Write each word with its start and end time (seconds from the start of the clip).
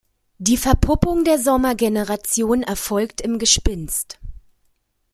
Die 0.39 0.57
Verpuppung 0.57 1.25
der 1.25 1.37
Sommergeneration 1.37 2.63
erfolgt 2.63 3.21
im 3.21 3.37
Gespinst. 3.37 4.19